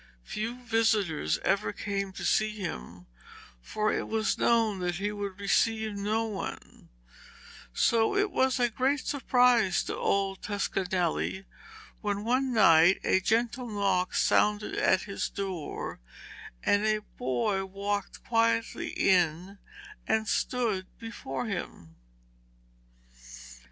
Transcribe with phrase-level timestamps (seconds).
[0.23, 3.05] Few visitors ever came to see him,
[3.61, 6.89] for it was known that he would receive no one, and
[7.71, 11.45] so it was a great surprise to old Toscanelli
[12.01, 15.99] when one night a gentle knock sounded at his door,
[16.63, 19.59] and a boy walked quietly in
[20.07, 21.93] and stood before him.